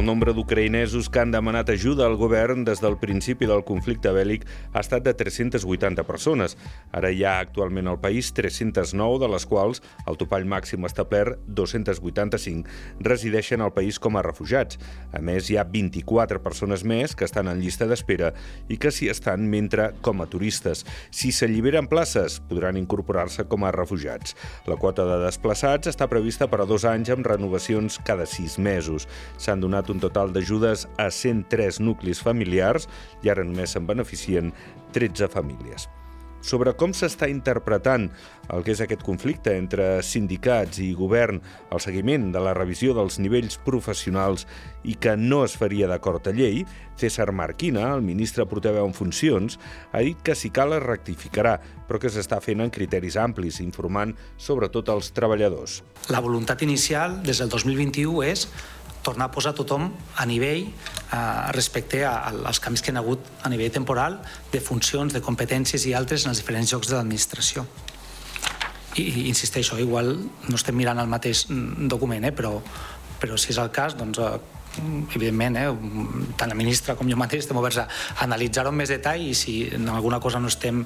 El 0.00 0.06
nombre 0.06 0.32
d'ucraïnesos 0.32 1.10
que 1.12 1.20
han 1.20 1.32
demanat 1.34 1.68
ajuda 1.68 2.06
al 2.08 2.14
govern 2.16 2.62
des 2.64 2.80
del 2.80 2.94
principi 2.96 3.44
del 3.44 3.60
conflicte 3.68 4.08
bèl·lic 4.16 4.46
ha 4.72 4.80
estat 4.80 5.02
de 5.04 5.12
380 5.12 6.06
persones. 6.08 6.54
Ara 6.96 7.10
hi 7.12 7.20
ha 7.20 7.34
actualment 7.42 7.90
al 7.90 7.98
país 8.00 8.30
309, 8.32 9.18
de 9.20 9.28
les 9.28 9.44
quals 9.44 9.82
el 10.08 10.16
topall 10.16 10.46
màxim 10.48 10.88
establert, 10.88 11.42
285, 11.44 12.64
resideixen 13.04 13.60
al 13.60 13.74
país 13.76 13.98
com 14.00 14.16
a 14.16 14.22
refugiats. 14.24 14.80
A 15.12 15.20
més, 15.20 15.50
hi 15.50 15.58
ha 15.60 15.66
24 15.68 16.40
persones 16.40 16.80
més 16.80 17.12
que 17.12 17.28
estan 17.28 17.52
en 17.52 17.60
llista 17.60 17.84
d'espera 17.84 18.32
i 18.72 18.80
que 18.80 18.88
s'hi 18.88 19.10
estan 19.12 19.44
mentre 19.52 19.90
com 20.00 20.24
a 20.24 20.28
turistes. 20.32 20.86
Si 21.12 21.28
s'alliberen 21.28 21.92
places, 21.92 22.38
podran 22.48 22.80
incorporar-se 22.80 23.44
com 23.52 23.68
a 23.68 23.74
refugiats. 23.76 24.32
La 24.64 24.80
quota 24.80 25.04
de 25.04 25.20
desplaçats 25.26 25.92
està 25.92 26.08
prevista 26.08 26.48
per 26.48 26.64
a 26.64 26.70
dos 26.72 26.88
anys 26.88 27.12
amb 27.12 27.28
renovacions 27.28 28.00
cada 28.08 28.24
sis 28.24 28.56
mesos. 28.56 29.04
S'han 29.36 29.60
donat 29.60 29.89
un 29.92 30.02
total 30.02 30.34
d'ajudes 30.34 30.88
a 30.98 31.10
103 31.10 31.80
nuclis 31.84 32.22
familiars 32.24 32.88
i 33.24 33.32
ara 33.32 33.46
només 33.46 33.76
se'n 33.76 33.88
beneficien 33.88 34.54
13 34.96 35.30
famílies 35.32 35.90
sobre 36.40 36.72
com 36.76 36.92
s'està 36.96 37.28
interpretant 37.30 38.08
el 38.50 38.64
que 38.64 38.72
és 38.74 38.80
aquest 38.82 39.02
conflicte 39.06 39.52
entre 39.54 40.00
sindicats 40.02 40.80
i 40.82 40.90
govern, 40.96 41.40
el 41.70 41.82
seguiment 41.84 42.30
de 42.34 42.40
la 42.42 42.54
revisió 42.56 42.94
dels 42.96 43.20
nivells 43.22 43.58
professionals 43.62 44.46
i 44.82 44.96
que 44.96 45.14
no 45.20 45.44
es 45.44 45.54
faria 45.60 45.88
d'acord 45.90 46.26
a 46.26 46.34
llei, 46.34 46.64
César 47.00 47.30
Marquina, 47.36 47.86
el 47.94 48.02
ministre 48.04 48.46
portaveu 48.48 48.88
en 48.88 48.96
funcions, 48.96 49.58
ha 49.92 50.02
dit 50.04 50.18
que 50.24 50.34
si 50.34 50.50
cal 50.50 50.74
es 50.76 50.82
rectificarà, 50.82 51.58
però 51.88 52.00
que 52.00 52.10
s'està 52.12 52.40
fent 52.42 52.64
en 52.64 52.72
criteris 52.72 53.16
amplis, 53.20 53.60
informant 53.62 54.16
sobretot 54.36 54.90
els 54.92 55.12
treballadors. 55.16 55.80
La 56.10 56.24
voluntat 56.24 56.64
inicial 56.66 57.20
des 57.22 57.40
del 57.40 57.52
2021 57.52 58.24
és 58.26 58.48
tornar 59.02 59.28
a 59.28 59.32
posar 59.32 59.54
tothom 59.56 59.88
a 60.16 60.26
nivell 60.28 60.66
eh, 60.66 61.52
respecte 61.56 62.04
a, 62.04 62.14
als 62.30 62.60
canvis 62.60 62.82
que 62.84 62.92
han 62.92 63.00
hagut 63.00 63.24
a 63.42 63.50
nivell 63.52 63.72
temporal 63.72 64.20
de 64.52 64.60
funcions, 64.60 65.12
de 65.12 65.22
competències 65.24 65.86
i 65.88 65.94
altres 65.96 66.26
en 66.26 66.34
els 66.34 66.42
diferents 66.42 66.72
llocs 66.72 66.90
de 66.90 66.98
l'administració. 66.98 67.66
I, 68.98 69.02
i 69.02 69.28
insisteixo, 69.30 69.78
igual 69.78 70.16
no 70.18 70.56
estem 70.58 70.76
mirant 70.76 70.98
el 70.98 71.10
mateix 71.10 71.46
mm, 71.48 71.88
document, 71.88 72.26
eh, 72.26 72.34
però, 72.34 72.56
però 73.20 73.38
si 73.38 73.54
és 73.54 73.60
el 73.62 73.70
cas, 73.74 73.96
doncs, 73.98 74.18
eh, 74.18 74.60
evidentment, 75.14 75.56
eh, 75.56 76.32
tant 76.38 76.50
la 76.50 76.58
ministra 76.58 76.94
com 76.98 77.08
jo 77.10 77.18
mateix 77.18 77.44
estem 77.44 77.58
oberts 77.58 77.80
a 77.82 77.86
analitzar-ho 78.26 78.70
amb 78.70 78.82
més 78.82 78.92
detall 78.92 79.22
i 79.26 79.34
si 79.34 79.62
en 79.74 79.88
alguna 79.90 80.20
cosa 80.22 80.40
no 80.42 80.50
estem, 80.50 80.84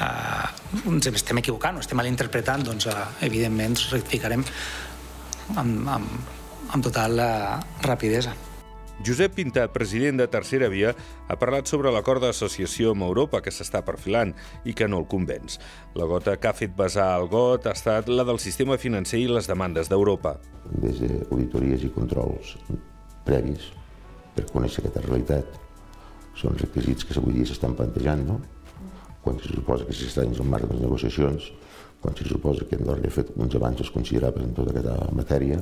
eh, 0.00 0.86
ens 0.86 1.10
estem 1.12 1.42
equivocant 1.42 1.76
o 1.76 1.84
estem 1.84 1.98
malinterpretant, 2.00 2.64
doncs 2.64 2.88
eh, 2.92 2.96
evidentment 3.28 3.76
rectificarem 3.90 4.44
amb, 5.56 5.88
amb, 5.88 6.34
amb 6.72 6.84
total 6.84 7.18
eh, 7.20 7.56
rapidesa. 7.86 8.34
Josep 9.04 9.34
Pintat, 9.36 9.72
president 9.74 10.16
de 10.16 10.26
Tercera 10.26 10.70
Via, 10.72 10.94
ha 11.28 11.36
parlat 11.36 11.68
sobre 11.68 11.92
l'acord 11.92 12.22
d'associació 12.24 12.94
amb 12.94 13.04
Europa 13.04 13.42
que 13.44 13.52
s'està 13.52 13.82
perfilant 13.84 14.32
i 14.64 14.72
que 14.72 14.88
no 14.88 15.02
el 15.02 15.08
convenç. 15.10 15.58
La 16.00 16.08
gota 16.08 16.38
que 16.40 16.48
ha 16.48 16.56
fet 16.56 16.72
basar 16.76 17.10
el 17.20 17.28
GOT 17.28 17.68
ha 17.68 17.76
estat 17.76 18.08
la 18.08 18.24
del 18.24 18.40
sistema 18.40 18.78
financer 18.80 19.20
i 19.20 19.28
les 19.28 19.48
demandes 19.50 19.92
d'Europa. 19.92 20.38
Des 20.80 21.02
d'auditories 21.02 21.84
i 21.84 21.92
controls 21.92 22.56
previs 23.28 23.68
per 24.34 24.48
conèixer 24.48 24.80
aquesta 24.82 25.04
realitat 25.04 25.60
són 26.36 26.56
requisits 26.56 27.04
que 27.04 27.16
avui 27.20 27.36
dia 27.36 27.48
s'estan 27.48 27.76
plantejant, 27.76 28.24
no? 28.24 28.40
quan 29.26 29.38
se 29.42 29.52
suposa 29.52 29.84
que 29.84 29.92
s'estan 29.92 30.32
en 30.32 30.40
el 30.40 30.48
marc 30.48 30.68
de 30.68 30.76
les 30.76 30.84
negociacions, 30.84 31.50
quan 32.00 32.16
se 32.16 32.24
suposa 32.28 32.64
que 32.68 32.76
Andorra 32.78 33.08
ha 33.08 33.12
fet 33.12 33.32
uns 33.36 33.56
avanços 33.58 33.90
considerables 33.90 34.44
en 34.46 34.54
tota 34.54 34.72
aquesta 34.72 35.08
matèria, 35.16 35.58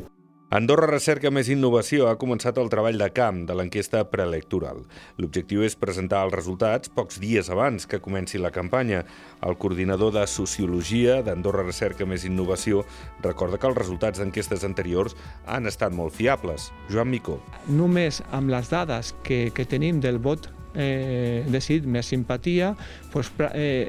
Andorra 0.55 0.87
Recerca 0.87 1.33
Més 1.35 1.49
Innovació 1.51 2.05
ha 2.07 2.15
començat 2.15 2.61
el 2.63 2.69
treball 2.71 3.01
de 3.01 3.09
camp 3.11 3.41
de 3.49 3.57
l'enquesta 3.59 4.05
preelectoral. 4.07 4.85
L'objectiu 5.19 5.65
és 5.67 5.75
presentar 5.75 6.21
els 6.23 6.37
resultats 6.37 6.93
pocs 6.95 7.19
dies 7.19 7.51
abans 7.51 7.89
que 7.91 7.99
comenci 7.99 8.39
la 8.39 8.53
campanya. 8.55 9.01
El 9.43 9.59
coordinador 9.59 10.15
de 10.15 10.23
Sociologia 10.31 11.25
d'Andorra 11.27 11.67
Recerca 11.67 12.07
Més 12.07 12.23
Innovació 12.31 12.85
recorda 13.27 13.59
que 13.59 13.67
els 13.67 13.81
resultats 13.83 14.23
d'enquestes 14.23 14.63
anteriors 14.63 15.19
han 15.51 15.67
estat 15.67 15.91
molt 15.91 16.15
fiables. 16.15 16.71
Joan 16.87 17.11
Micó. 17.11 17.41
Només 17.67 18.23
amb 18.31 18.55
les 18.55 18.71
dades 18.71 19.11
que, 19.27 19.49
que 19.51 19.67
tenim 19.67 19.99
del 19.99 20.23
vot 20.23 20.53
eh, 20.75 21.45
decidit 21.49 21.87
més 21.87 22.09
simpatia, 22.11 22.75
doncs, 23.13 23.33
eh, 23.53 23.89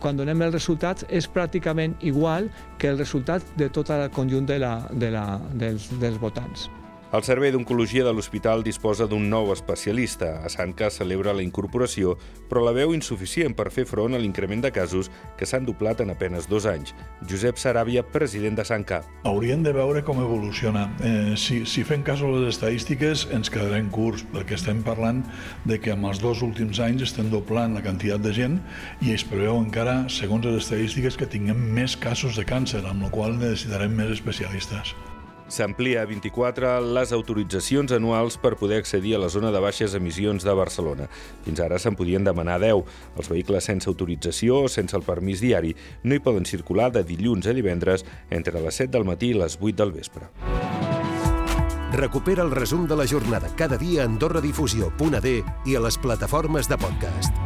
quan 0.00 0.18
donem 0.18 0.42
els 0.46 0.54
resultats 0.54 1.06
és 1.08 1.28
pràcticament 1.28 1.96
igual 2.00 2.50
que 2.78 2.92
el 2.92 2.98
resultat 2.98 3.44
de 3.56 3.70
tot 3.70 3.90
el 3.90 4.08
conjunt 4.14 4.46
de 4.48 4.58
la, 4.62 4.74
de 4.92 5.12
la, 5.14 5.26
dels, 5.54 5.90
dels 6.00 6.20
votants. 6.20 6.68
El 7.08 7.22
Servei 7.24 7.48
d'Oncologia 7.48 8.02
de 8.04 8.10
l'Hospital 8.12 8.60
disposa 8.60 9.06
d'un 9.08 9.30
nou 9.32 9.46
especialista. 9.54 10.42
A 10.44 10.50
Sanca 10.52 10.90
celebra 10.92 11.32
la 11.32 11.40
incorporació, 11.40 12.18
però 12.50 12.60
la 12.66 12.74
veu 12.76 12.92
insuficient 12.92 13.56
per 13.56 13.70
fer 13.72 13.86
front 13.88 14.12
a 14.12 14.20
l'increment 14.20 14.60
de 14.60 14.68
casos 14.76 15.08
que 15.40 15.48
s'han 15.48 15.64
doblat 15.64 16.02
en 16.04 16.12
apenes 16.12 16.50
dos 16.52 16.66
anys. 16.68 16.92
Josep 17.24 17.56
Saràbia, 17.56 18.04
president 18.04 18.60
de 18.60 18.68
Sanca. 18.68 19.00
Hauríem 19.24 19.64
de 19.64 19.72
veure 19.72 20.04
com 20.04 20.20
evoluciona. 20.20 20.84
Eh, 21.00 21.32
si, 21.40 21.62
si 21.64 21.88
fem 21.88 22.04
cas 22.04 22.20
a 22.20 22.28
les 22.28 22.52
estadístiques, 22.52 23.24
ens 23.32 23.48
quedarem 23.48 23.88
curts, 23.88 24.28
perquè 24.36 24.60
estem 24.60 24.84
parlant 24.84 25.24
de 25.64 25.80
que 25.80 25.96
amb 25.96 26.12
els 26.12 26.20
dos 26.20 26.44
últims 26.44 26.76
anys 26.84 27.08
estem 27.08 27.32
doblant 27.32 27.72
la 27.72 27.86
quantitat 27.88 28.20
de 28.20 28.36
gent 28.36 28.60
i 29.00 29.16
es 29.16 29.24
preveu 29.24 29.56
encara, 29.56 30.02
segons 30.12 30.44
les 30.44 30.60
estadístiques, 30.60 31.16
que 31.16 31.32
tinguem 31.38 31.70
més 31.72 31.96
casos 31.96 32.36
de 32.36 32.44
càncer, 32.44 32.84
amb 32.84 33.08
la 33.08 33.14
qual 33.16 33.40
necessitarem 33.40 33.96
més 33.96 34.18
especialistes. 34.20 34.92
S'amplia 35.48 36.02
a 36.02 36.06
24 36.06 36.74
les 36.92 37.12
autoritzacions 37.16 37.92
anuals 37.96 38.36
per 38.36 38.56
poder 38.60 38.82
accedir 38.82 39.14
a 39.16 39.22
la 39.22 39.30
zona 39.32 39.48
de 39.50 39.62
baixes 39.64 39.94
emissions 39.96 40.44
de 40.44 40.52
Barcelona. 40.52 41.08
Fins 41.46 41.62
ara 41.64 41.80
se'n 41.80 41.96
podien 41.96 42.24
demanar 42.24 42.58
10. 42.60 42.84
Els 43.16 43.32
vehicles 43.32 43.70
sense 43.70 43.88
autorització 43.88 44.62
o 44.66 44.68
sense 44.68 44.96
el 44.96 45.06
permís 45.08 45.40
diari 45.40 45.74
no 46.04 46.14
hi 46.14 46.20
poden 46.20 46.44
circular 46.44 46.90
de 46.92 47.04
dilluns 47.08 47.48
a 47.48 47.56
divendres 47.56 48.04
entre 48.28 48.60
les 48.60 48.84
7 48.84 48.92
del 48.92 49.08
matí 49.08 49.32
i 49.32 49.40
les 49.40 49.56
8 49.56 49.76
del 49.80 49.96
vespre. 49.96 50.28
Recupera 51.96 52.44
el 52.44 52.50
resum 52.52 52.86
de 52.86 52.96
la 52.96 53.06
jornada 53.08 53.48
cada 53.56 53.78
dia 53.80 54.02
a 54.02 54.06
AndorraDifusió.d 54.12 55.36
i 55.64 55.76
a 55.76 55.80
les 55.80 55.96
plataformes 55.96 56.68
de 56.68 56.76
podcast. 56.76 57.37